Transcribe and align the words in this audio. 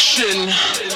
destruction. 0.00 0.89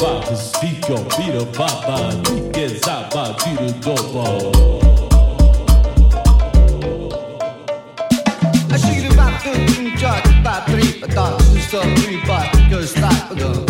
Vamos 0.00 0.52
ficar 0.60 0.96
vira 1.18 1.44
baba, 1.58 1.98
que 2.52 2.68
zaba 2.68 3.34
vira 3.44 3.72
dobo. 3.82 4.52
Aşırı 8.74 9.18
baktım, 9.18 9.96
çok 10.00 10.44
patrik, 10.44 11.14
tatlı, 11.14 11.60
soru, 11.70 12.28
bak, 12.28 12.70
göz 12.70 12.94
tatlı. 12.94 13.66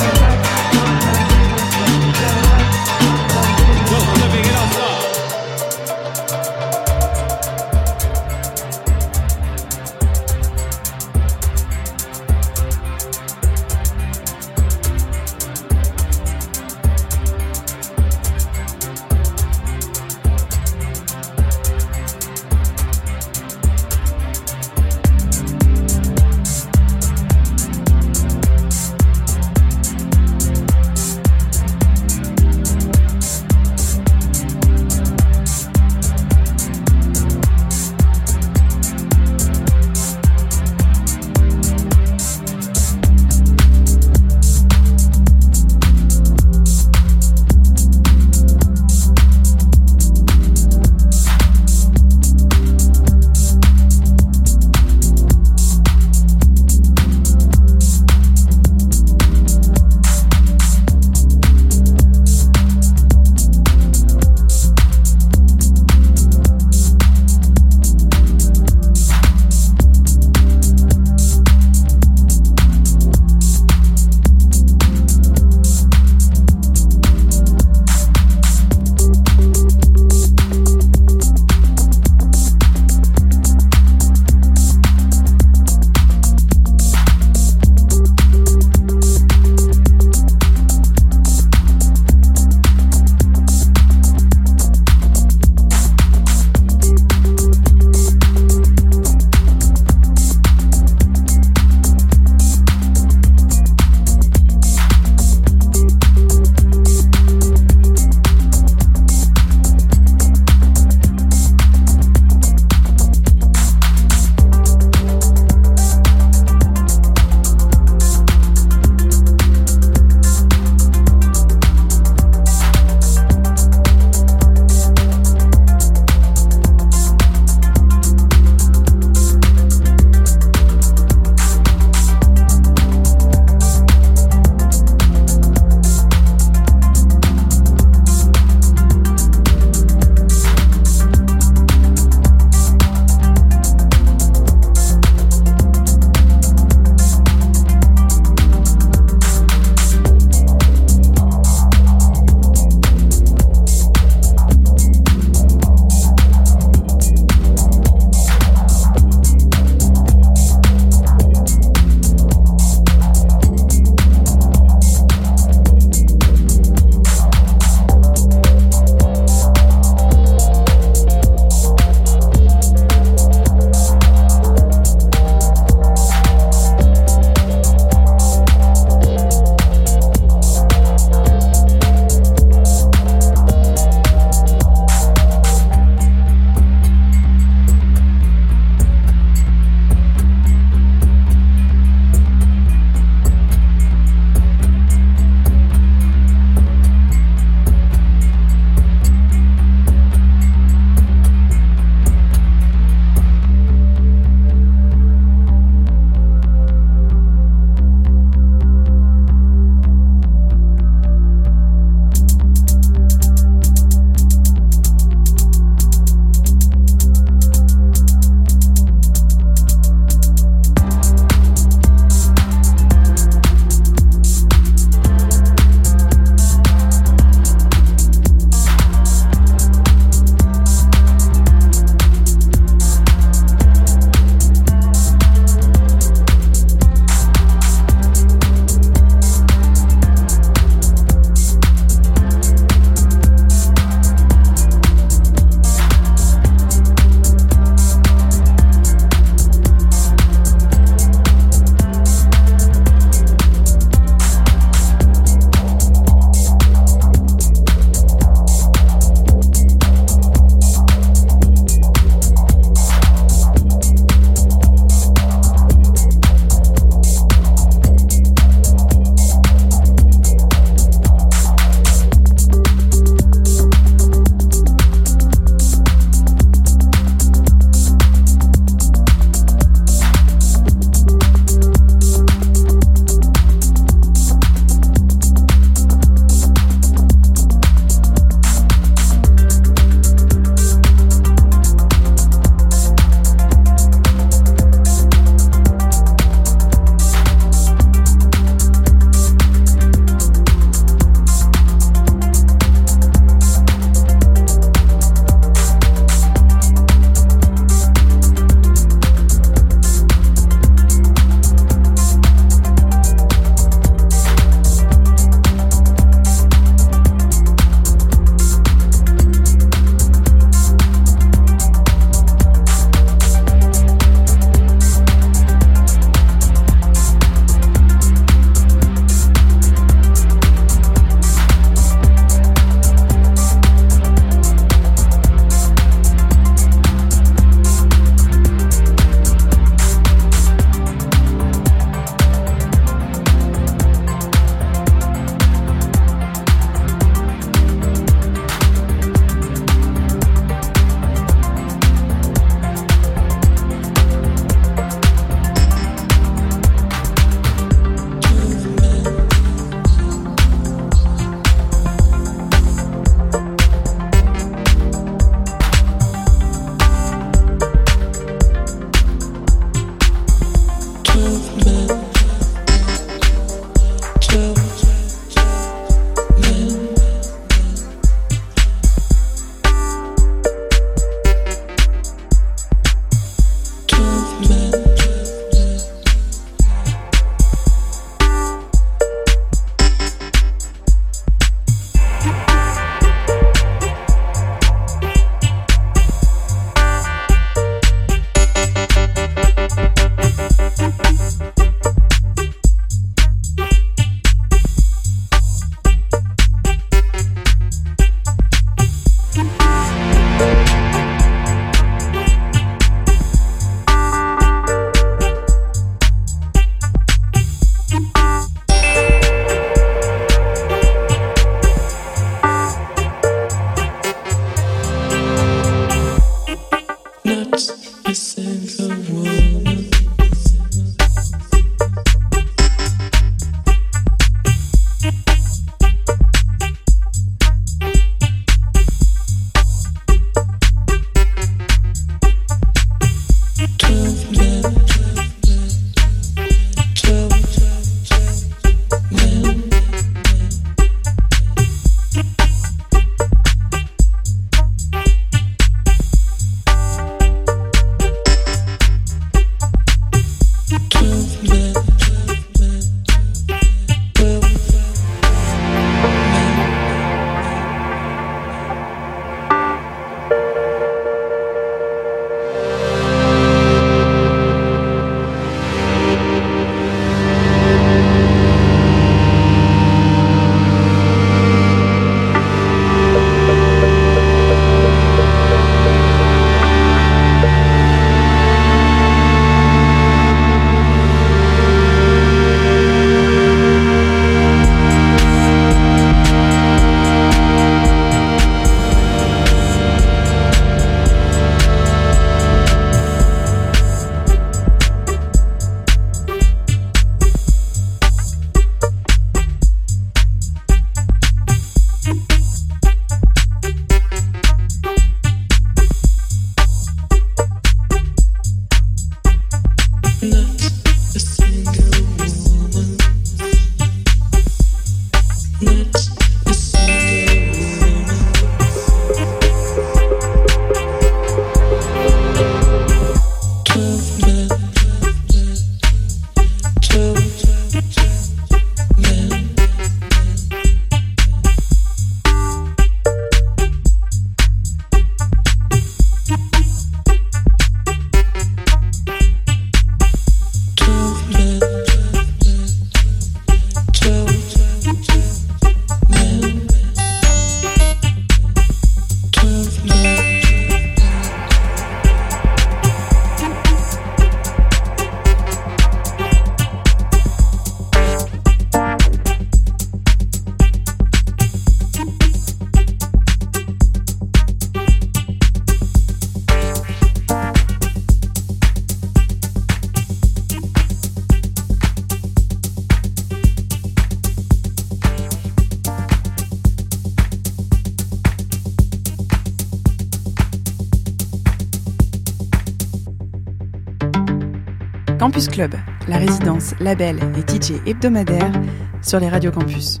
Club, 595.48 595.74
la 596.08 596.18
résidence, 596.18 596.74
label 596.80 597.18
et 597.36 597.40
DJ 597.40 597.72
hebdomadaire 597.86 598.52
sur 599.00 599.20
les 599.20 599.28
radios 599.28 599.52
campus. 599.52 600.00